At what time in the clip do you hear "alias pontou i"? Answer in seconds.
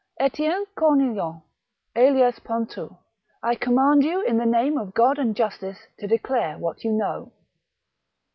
1.95-3.53